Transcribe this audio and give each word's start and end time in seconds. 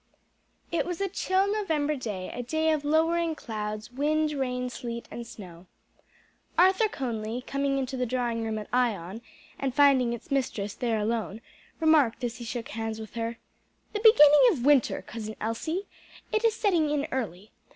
_It 0.75 0.87
was 0.87 0.99
a 0.99 1.07
chill 1.07 1.45
November 1.53 1.95
day, 1.95 2.31
a 2.33 2.41
day 2.41 2.71
of 2.71 2.83
lowering 2.83 3.35
clouds, 3.35 3.91
wind, 3.91 4.31
rain, 4.31 4.67
sleet 4.71 5.07
and 5.11 5.27
snow. 5.27 5.67
Arthur 6.57 6.87
Conly 6.87 7.41
coming 7.45 7.77
into 7.77 7.95
the 7.97 8.07
drawing 8.07 8.43
room 8.43 8.57
at 8.57 8.67
Ion 8.73 9.21
and 9.59 9.75
finding 9.75 10.11
its 10.11 10.31
mistress 10.31 10.73
there 10.73 10.97
alone, 10.97 11.39
remarked 11.79 12.23
as 12.23 12.37
he 12.37 12.43
shook 12.45 12.69
hands 12.69 12.99
with 12.99 13.13
her, 13.13 13.37
"The 13.93 13.99
beginning 13.99 14.41
of 14.51 14.65
winter, 14.65 15.03
Cousin 15.03 15.35
Elsie! 15.39 15.85
It 16.31 16.43
is 16.43 16.55
setting 16.55 16.89
in 16.89 17.05
early. 17.11 17.51